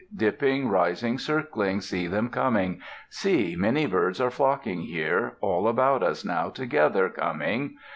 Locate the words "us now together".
6.01-7.07